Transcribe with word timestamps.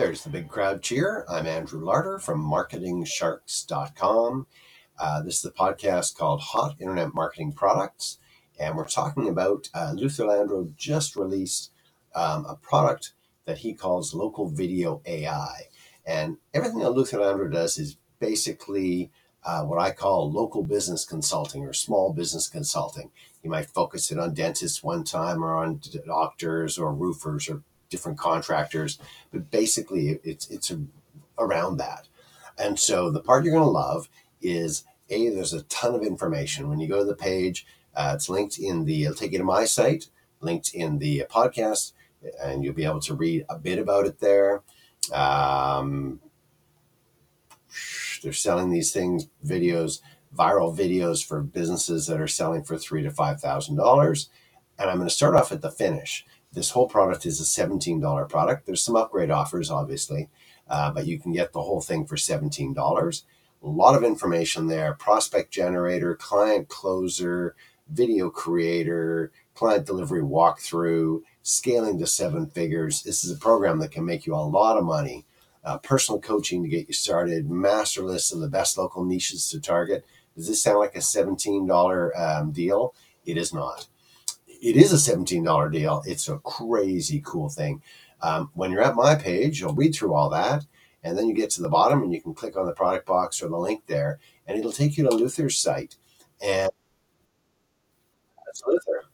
There's 0.00 0.24
the 0.24 0.30
big 0.30 0.48
crowd 0.48 0.82
cheer. 0.82 1.26
I'm 1.28 1.44
Andrew 1.44 1.84
Larder 1.84 2.18
from 2.18 2.42
marketingsharks.com. 2.42 4.46
Uh, 4.98 5.22
this 5.22 5.34
is 5.34 5.42
the 5.42 5.50
podcast 5.50 6.16
called 6.16 6.40
Hot 6.40 6.76
Internet 6.80 7.12
Marketing 7.12 7.52
Products. 7.52 8.16
And 8.58 8.76
we're 8.76 8.88
talking 8.88 9.28
about 9.28 9.68
uh, 9.74 9.92
Luther 9.94 10.24
Landro 10.24 10.74
just 10.74 11.16
released 11.16 11.70
um, 12.14 12.46
a 12.46 12.54
product 12.54 13.12
that 13.44 13.58
he 13.58 13.74
calls 13.74 14.14
Local 14.14 14.48
Video 14.48 15.02
AI. 15.04 15.64
And 16.06 16.38
everything 16.54 16.78
that 16.78 16.92
Luther 16.92 17.18
Landro 17.18 17.52
does 17.52 17.76
is 17.76 17.98
basically 18.20 19.10
uh, 19.44 19.64
what 19.64 19.78
I 19.78 19.90
call 19.90 20.32
local 20.32 20.62
business 20.62 21.04
consulting 21.04 21.66
or 21.66 21.74
small 21.74 22.14
business 22.14 22.48
consulting. 22.48 23.10
You 23.42 23.50
might 23.50 23.68
focus 23.68 24.10
it 24.10 24.18
on 24.18 24.32
dentists 24.32 24.82
one 24.82 25.04
time 25.04 25.44
or 25.44 25.56
on 25.56 25.82
doctors 26.06 26.78
or 26.78 26.94
roofers 26.94 27.50
or 27.50 27.64
different 27.90 28.18
contractors, 28.18 28.98
but 29.32 29.50
basically 29.50 30.20
it's 30.24 30.48
it's 30.48 30.70
a, 30.70 30.80
around 31.38 31.76
that. 31.76 32.08
And 32.56 32.78
so 32.78 33.10
the 33.10 33.20
part 33.20 33.44
you're 33.44 33.54
going 33.54 33.64
to 33.64 33.70
love 33.70 34.08
is 34.40 34.84
a 35.10 35.28
there's 35.30 35.52
a 35.52 35.62
ton 35.64 35.94
of 35.94 36.02
information 36.02 36.68
when 36.68 36.80
you 36.80 36.88
go 36.88 37.00
to 37.00 37.04
the 37.04 37.14
page. 37.14 37.66
Uh, 37.94 38.12
it's 38.14 38.28
linked 38.28 38.58
in 38.58 38.84
the. 38.84 39.04
It'll 39.04 39.14
take 39.14 39.32
you 39.32 39.38
to 39.38 39.44
my 39.44 39.64
site, 39.64 40.06
linked 40.40 40.72
in 40.72 40.98
the 40.98 41.24
podcast, 41.30 41.92
and 42.42 42.62
you'll 42.62 42.74
be 42.74 42.84
able 42.84 43.00
to 43.00 43.14
read 43.14 43.44
a 43.48 43.58
bit 43.58 43.78
about 43.78 44.06
it 44.06 44.20
there. 44.20 44.62
Um, 45.12 46.20
they're 48.22 48.32
selling 48.32 48.70
these 48.70 48.92
things, 48.92 49.28
videos, 49.44 50.00
viral 50.36 50.76
videos 50.76 51.24
for 51.24 51.40
businesses 51.40 52.06
that 52.06 52.20
are 52.20 52.28
selling 52.28 52.62
for 52.62 52.78
three 52.78 53.02
to 53.02 53.10
five 53.10 53.40
thousand 53.40 53.76
dollars. 53.76 54.28
And 54.78 54.88
I'm 54.88 54.96
going 54.96 55.08
to 55.08 55.14
start 55.14 55.34
off 55.34 55.52
at 55.52 55.60
the 55.60 55.70
finish. 55.70 56.24
This 56.52 56.70
whole 56.70 56.88
product 56.88 57.26
is 57.26 57.40
a 57.40 57.44
$17 57.44 58.28
product. 58.28 58.66
There's 58.66 58.82
some 58.82 58.96
upgrade 58.96 59.30
offers, 59.30 59.70
obviously, 59.70 60.28
uh, 60.68 60.90
but 60.90 61.06
you 61.06 61.18
can 61.18 61.32
get 61.32 61.52
the 61.52 61.62
whole 61.62 61.80
thing 61.80 62.06
for 62.06 62.16
$17. 62.16 63.22
A 63.62 63.68
lot 63.68 63.94
of 63.94 64.02
information 64.02 64.66
there 64.66 64.94
prospect 64.94 65.52
generator, 65.52 66.16
client 66.16 66.68
closer, 66.68 67.54
video 67.88 68.30
creator, 68.30 69.30
client 69.54 69.86
delivery 69.86 70.22
walkthrough, 70.22 71.20
scaling 71.42 71.98
to 71.98 72.06
seven 72.06 72.46
figures. 72.46 73.02
This 73.02 73.24
is 73.24 73.30
a 73.30 73.38
program 73.38 73.78
that 73.80 73.92
can 73.92 74.04
make 74.04 74.26
you 74.26 74.34
a 74.34 74.36
lot 74.36 74.76
of 74.76 74.84
money. 74.84 75.26
Uh, 75.62 75.76
personal 75.78 76.20
coaching 76.20 76.62
to 76.62 76.68
get 76.68 76.88
you 76.88 76.94
started, 76.94 77.50
master 77.50 78.02
list 78.02 78.32
of 78.32 78.40
the 78.40 78.48
best 78.48 78.78
local 78.78 79.04
niches 79.04 79.50
to 79.50 79.60
target. 79.60 80.06
Does 80.34 80.48
this 80.48 80.62
sound 80.62 80.78
like 80.78 80.94
a 80.94 81.00
$17 81.00 82.18
um, 82.18 82.50
deal? 82.50 82.94
It 83.26 83.36
is 83.36 83.52
not 83.52 83.86
it 84.60 84.76
is 84.76 84.92
a 84.92 85.12
$17 85.12 85.72
deal. 85.72 86.02
It's 86.06 86.28
a 86.28 86.38
crazy 86.38 87.22
cool 87.24 87.48
thing. 87.48 87.82
Um, 88.22 88.50
when 88.54 88.70
you're 88.70 88.82
at 88.82 88.94
my 88.94 89.14
page, 89.14 89.60
you'll 89.60 89.74
read 89.74 89.94
through 89.94 90.14
all 90.14 90.28
that, 90.30 90.66
and 91.02 91.16
then 91.16 91.26
you 91.26 91.34
get 91.34 91.50
to 91.50 91.62
the 91.62 91.70
bottom 91.70 92.02
and 92.02 92.12
you 92.12 92.20
can 92.20 92.34
click 92.34 92.56
on 92.56 92.66
the 92.66 92.72
product 92.72 93.06
box 93.06 93.42
or 93.42 93.48
the 93.48 93.56
link 93.56 93.86
there, 93.86 94.18
and 94.46 94.58
it'll 94.58 94.72
take 94.72 94.98
you 94.98 95.04
to 95.04 95.14
Luther's 95.14 95.58
site. 95.58 95.96
And 96.42 96.70
that's 98.44 98.62
Luther. 98.66 99.04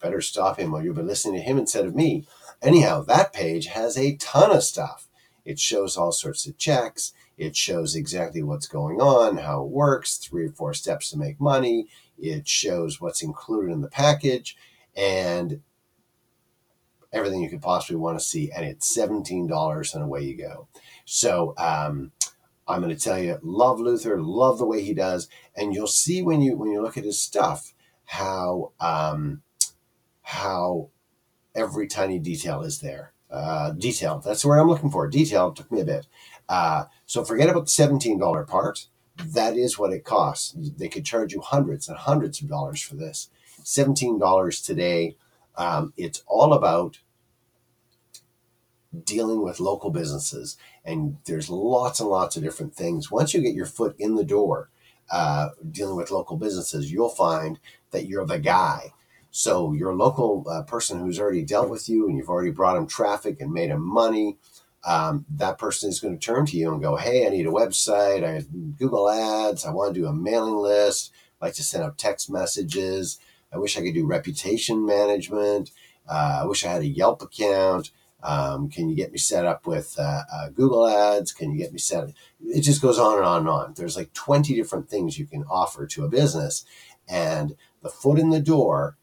Better 0.00 0.20
stop 0.20 0.58
him 0.58 0.74
or 0.74 0.82
you'll 0.82 0.94
be 0.94 1.02
listening 1.02 1.34
to 1.34 1.40
him 1.40 1.58
instead 1.58 1.86
of 1.86 1.94
me. 1.94 2.26
Anyhow, 2.60 3.02
that 3.02 3.32
page 3.32 3.66
has 3.66 3.96
a 3.96 4.16
ton 4.16 4.50
of 4.50 4.62
stuff. 4.62 5.08
It 5.44 5.58
shows 5.58 5.96
all 5.96 6.12
sorts 6.12 6.46
of 6.46 6.58
checks. 6.58 7.12
It 7.42 7.56
shows 7.56 7.96
exactly 7.96 8.42
what's 8.42 8.68
going 8.68 9.00
on, 9.00 9.38
how 9.38 9.64
it 9.64 9.70
works, 9.70 10.16
three 10.16 10.46
or 10.46 10.52
four 10.52 10.74
steps 10.74 11.10
to 11.10 11.18
make 11.18 11.40
money. 11.40 11.88
It 12.16 12.46
shows 12.46 13.00
what's 13.00 13.22
included 13.22 13.72
in 13.72 13.80
the 13.80 13.88
package 13.88 14.56
and 14.94 15.60
everything 17.12 17.42
you 17.42 17.50
could 17.50 17.60
possibly 17.60 17.96
want 17.96 18.16
to 18.16 18.24
see. 18.24 18.52
And 18.52 18.64
it's 18.64 18.96
$17 18.96 19.94
and 19.94 20.04
away 20.04 20.22
you 20.22 20.36
go. 20.36 20.68
So, 21.04 21.54
um, 21.58 22.12
I'm 22.68 22.80
going 22.80 22.96
to 22.96 23.02
tell 23.02 23.18
you, 23.18 23.40
love 23.42 23.80
Luther, 23.80 24.22
love 24.22 24.58
the 24.58 24.66
way 24.66 24.82
he 24.82 24.94
does, 24.94 25.26
and 25.56 25.74
you'll 25.74 25.88
see 25.88 26.22
when 26.22 26.40
you 26.40 26.56
when 26.56 26.70
you 26.70 26.80
look 26.80 26.96
at 26.96 27.04
his 27.04 27.20
stuff 27.20 27.74
how 28.04 28.70
um, 28.78 29.42
how 30.22 30.90
every 31.56 31.88
tiny 31.88 32.20
detail 32.20 32.62
is 32.62 32.80
there. 32.80 33.12
Uh, 33.30 33.70
detail. 33.70 34.20
That's 34.24 34.42
the 34.42 34.48
word 34.48 34.60
I'm 34.60 34.68
looking 34.68 34.90
for. 34.90 35.08
Detail 35.08 35.52
took 35.52 35.72
me 35.72 35.80
a 35.80 35.84
bit. 35.86 36.06
Uh, 36.48 36.84
so 37.06 37.24
forget 37.24 37.48
about 37.48 37.66
the 37.66 37.70
$17 37.70 38.46
part 38.46 38.86
that 39.18 39.56
is 39.56 39.78
what 39.78 39.92
it 39.92 40.04
costs. 40.04 40.54
They 40.56 40.88
could 40.88 41.04
charge 41.04 41.32
you 41.32 41.40
hundreds 41.40 41.88
and 41.88 41.96
hundreds 41.96 42.40
of 42.40 42.48
dollars 42.48 42.82
for 42.82 42.96
this. 42.96 43.28
$17 43.62 44.64
today. 44.64 45.16
Um, 45.56 45.92
it's 45.96 46.22
all 46.26 46.52
about 46.52 46.98
dealing 49.04 49.42
with 49.42 49.60
local 49.60 49.90
businesses. 49.90 50.56
And 50.84 51.18
there's 51.24 51.50
lots 51.50 52.00
and 52.00 52.08
lots 52.08 52.36
of 52.36 52.42
different 52.42 52.74
things. 52.74 53.10
Once 53.10 53.34
you 53.34 53.40
get 53.40 53.54
your 53.54 53.66
foot 53.66 53.94
in 53.98 54.16
the 54.16 54.24
door 54.24 54.70
uh, 55.10 55.50
dealing 55.70 55.96
with 55.96 56.10
local 56.10 56.36
businesses, 56.36 56.90
you'll 56.90 57.08
find 57.08 57.58
that 57.90 58.06
you're 58.06 58.26
the 58.26 58.38
guy. 58.38 58.92
So, 59.34 59.72
your 59.72 59.94
local 59.94 60.44
uh, 60.46 60.62
person 60.62 61.00
who's 61.00 61.18
already 61.18 61.42
dealt 61.42 61.70
with 61.70 61.88
you 61.88 62.06
and 62.06 62.18
you've 62.18 62.28
already 62.28 62.50
brought 62.50 62.76
him 62.76 62.86
traffic 62.86 63.40
and 63.40 63.50
made 63.50 63.70
him 63.70 63.80
money, 63.80 64.36
um, 64.84 65.24
that 65.30 65.58
person 65.58 65.88
is 65.88 66.00
going 66.00 66.18
to 66.18 66.24
turn 66.24 66.46
to 66.46 66.56
you 66.56 66.72
and 66.72 66.82
go, 66.82 66.96
Hey, 66.96 67.26
I 67.26 67.30
need 67.30 67.46
a 67.46 67.50
website. 67.50 68.24
I 68.24 68.44
Google 68.78 69.08
ads. 69.08 69.64
I 69.64 69.72
want 69.72 69.94
to 69.94 70.00
do 70.00 70.06
a 70.06 70.12
mailing 70.12 70.56
list. 70.56 71.12
I 71.40 71.46
like 71.46 71.54
to 71.54 71.62
send 71.62 71.84
out 71.84 71.98
text 71.98 72.30
messages. 72.30 73.18
I 73.52 73.58
wish 73.58 73.76
I 73.76 73.82
could 73.82 73.94
do 73.94 74.06
reputation 74.06 74.84
management. 74.84 75.70
Uh, 76.08 76.40
I 76.42 76.46
wish 76.46 76.64
I 76.64 76.72
had 76.72 76.82
a 76.82 76.86
Yelp 76.86 77.22
account. 77.22 77.90
Um, 78.22 78.68
can 78.68 78.88
you 78.88 78.94
get 78.94 79.12
me 79.12 79.18
set 79.18 79.44
up 79.44 79.66
with 79.66 79.96
uh, 79.98 80.22
uh, 80.32 80.48
Google 80.50 80.86
ads? 80.86 81.32
Can 81.32 81.50
you 81.50 81.58
get 81.58 81.72
me 81.72 81.78
set? 81.78 82.04
Up? 82.04 82.10
It 82.40 82.60
just 82.60 82.80
goes 82.80 82.98
on 82.98 83.18
and 83.18 83.26
on 83.26 83.40
and 83.40 83.48
on. 83.48 83.74
There's 83.76 83.96
like 83.96 84.12
20 84.12 84.54
different 84.54 84.88
things 84.88 85.18
you 85.18 85.26
can 85.26 85.44
offer 85.50 85.86
to 85.88 86.04
a 86.04 86.08
business. 86.08 86.64
And 87.08 87.56
the 87.82 87.88
foot 87.88 88.18
in 88.18 88.30
the 88.30 88.40
door 88.40 88.96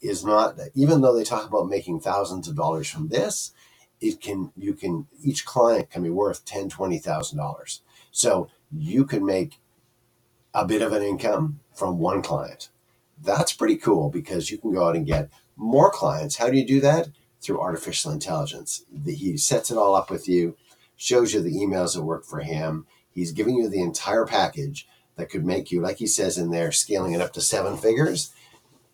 is 0.00 0.24
not, 0.24 0.58
even 0.74 1.00
though 1.00 1.14
they 1.14 1.24
talk 1.24 1.48
about 1.48 1.68
making 1.68 2.00
thousands 2.00 2.48
of 2.48 2.56
dollars 2.56 2.88
from 2.88 3.08
this, 3.08 3.52
it 4.00 4.20
can 4.20 4.52
you 4.56 4.74
can 4.74 5.06
each 5.22 5.44
client 5.44 5.90
can 5.90 6.02
be 6.02 6.10
worth 6.10 6.44
ten 6.44 6.68
twenty 6.68 6.98
thousand 6.98 7.38
dollars. 7.38 7.82
So 8.10 8.48
you 8.72 9.04
can 9.04 9.24
make 9.24 9.58
a 10.54 10.64
bit 10.66 10.82
of 10.82 10.92
an 10.92 11.02
income 11.02 11.60
from 11.74 11.98
one 11.98 12.22
client. 12.22 12.70
That's 13.22 13.52
pretty 13.52 13.76
cool 13.76 14.10
because 14.10 14.50
you 14.50 14.58
can 14.58 14.72
go 14.72 14.88
out 14.88 14.96
and 14.96 15.06
get 15.06 15.30
more 15.56 15.90
clients. 15.90 16.36
How 16.36 16.50
do 16.50 16.56
you 16.56 16.66
do 16.66 16.80
that? 16.80 17.08
Through 17.40 17.60
artificial 17.60 18.12
intelligence. 18.12 18.84
He 19.04 19.36
sets 19.36 19.70
it 19.70 19.78
all 19.78 19.94
up 19.94 20.10
with 20.10 20.28
you 20.28 20.56
shows 20.96 21.34
you 21.34 21.42
the 21.42 21.54
emails 21.54 21.94
that 21.94 22.02
work 22.02 22.24
for 22.24 22.40
him. 22.40 22.86
He's 23.10 23.32
giving 23.32 23.56
you 23.56 23.68
the 23.68 23.82
entire 23.82 24.26
package 24.26 24.88
that 25.16 25.30
could 25.30 25.44
make 25.44 25.70
you 25.70 25.80
like 25.80 25.98
he 25.98 26.06
says 26.06 26.38
in 26.38 26.50
there 26.50 26.72
scaling 26.72 27.12
it 27.12 27.20
up 27.20 27.32
to 27.34 27.40
seven 27.40 27.76
figures. 27.76 28.32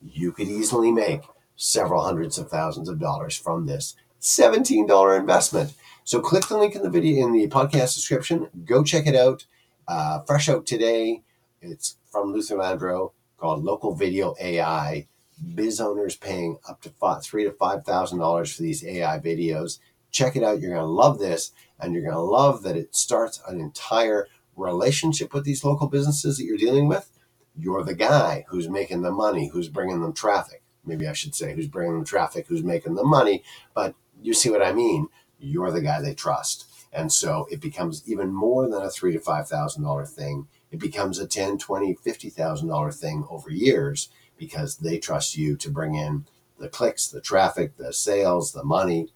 You 0.05 0.33
could 0.33 0.49
easily 0.49 0.91
make 0.91 1.23
several 1.57 2.05
hundreds 2.05 2.39
of 2.39 2.49
thousands 2.49 2.89
of 2.89 2.99
dollars 2.99 3.37
from 3.37 3.67
this 3.67 3.95
$17 4.23 5.19
investment. 5.19 5.75
So 6.05 6.21
click 6.21 6.47
the 6.47 6.57
link 6.57 6.77
in 6.77 6.83
the 6.83 6.91
video 6.91 7.27
in 7.27 7.33
the 7.33 7.49
podcast 7.49 7.95
description. 7.95 8.49
Go 8.65 8.85
check 8.85 9.07
it 9.07 9.17
out. 9.17 9.47
Uh, 9.89 10.21
fresh 10.21 10.49
out 10.49 10.65
today. 10.65 11.23
It's 11.61 11.97
from 12.11 12.33
Luther 12.33 12.57
Landro 12.57 13.13
called 13.37 13.65
Local 13.65 13.95
Video 13.95 14.35
AI. 14.41 15.09
Biz 15.55 15.81
owners 15.81 16.15
paying 16.15 16.59
up 16.69 16.81
to 16.83 16.91
five, 16.91 17.25
three 17.25 17.43
to 17.45 17.51
five 17.51 17.85
thousand 17.85 18.21
dollars 18.21 18.55
for 18.55 18.63
these 18.63 18.85
AI 18.85 19.19
videos. 19.19 19.81
Check 20.13 20.37
it 20.37 20.45
out. 20.45 20.61
You're 20.61 20.75
going 20.75 20.83
to 20.83 20.87
love 20.87 21.19
this, 21.19 21.51
and 21.81 21.93
you're 21.93 22.03
going 22.03 22.15
to 22.15 22.21
love 22.21 22.63
that 22.63 22.77
it 22.77 22.95
starts 22.95 23.43
an 23.49 23.61
entire 23.61 24.29
relationship 24.55 25.35
with 25.35 25.45
these 25.45 25.65
local 25.65 25.89
businesses 25.89 26.37
that 26.37 26.45
you're 26.45 26.57
dealing 26.59 26.87
with. 26.87 27.11
You're 27.59 27.83
the 27.83 27.95
guy 27.95 28.45
who's 28.49 28.69
making 28.69 29.03
the 29.03 29.11
money, 29.11 29.49
who's 29.49 29.69
bringing 29.69 30.01
them 30.01 30.13
traffic. 30.13 30.63
Maybe 30.85 31.09
I 31.09 31.13
should 31.13 31.35
say 31.35 31.55
who's 31.55 31.67
bringing 31.67 31.95
them 31.95 32.05
traffic, 32.05 32.47
who's 32.47 32.63
making 32.63 32.95
the 32.95 33.05
money. 33.05 33.43
But 33.75 33.95
you 34.23 34.35
see 34.35 34.51
what 34.51 34.63
I 34.63 34.73
mean? 34.73 35.09
You're 35.39 35.71
the 35.71 35.81
guy 35.81 36.01
they 36.01 36.15
trust. 36.15 36.67
And 36.93 37.13
so 37.13 37.47
it 37.51 37.61
becomes 37.61 38.03
even 38.07 38.33
more 38.33 38.69
than 38.69 38.83
a 38.83 38.91
three 38.91 39.13
to 39.13 39.21
five 39.21 39.49
thousand 39.49 39.83
dollar 39.83 40.05
thing. 40.05 40.47
It 40.71 40.79
becomes 40.79 41.19
a 41.19 41.27
ten, 41.27 41.59
twenty, 41.59 41.95
fifty 41.95 42.31
thousand 42.31 42.69
dollar 42.69 42.93
thing 42.93 43.27
over 43.31 43.51
years 43.51 44.11
because 44.37 44.77
they 44.77 44.99
trust 44.99 45.37
you 45.37 45.57
to 45.57 45.71
bring 45.71 45.95
in 45.95 46.27
the 46.59 46.69
clicks, 46.69 47.09
the 47.09 47.21
traffic, 47.21 47.77
the 47.77 47.93
sales, 47.93 48.53
the 48.53 48.65
money, 48.65 49.09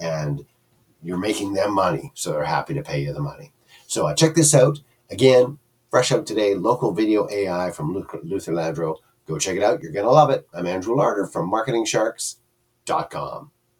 and 0.00 0.44
you're 1.02 1.18
making 1.18 1.54
them 1.54 1.74
money. 1.74 2.12
So 2.14 2.32
they're 2.32 2.44
happy 2.44 2.74
to 2.74 2.82
pay 2.82 3.02
you 3.02 3.12
the 3.12 3.20
money. 3.20 3.52
So 3.86 4.06
uh, 4.06 4.14
check 4.14 4.34
this 4.34 4.54
out. 4.54 4.80
Again, 5.10 5.58
fresh 5.90 6.12
out 6.12 6.26
today, 6.26 6.54
local 6.54 6.92
video 6.92 7.28
AI 7.30 7.70
from 7.70 7.94
Luther 7.94 8.52
Landro. 8.52 8.96
Go 9.26 9.38
check 9.38 9.56
it 9.56 9.62
out. 9.62 9.82
You're 9.82 9.92
going 9.92 10.06
to 10.06 10.10
love 10.10 10.30
it. 10.30 10.48
I'm 10.52 10.66
Andrew 10.66 10.96
Larder 10.96 11.26
from 11.26 11.50
marketingsharks.com. 11.50 13.51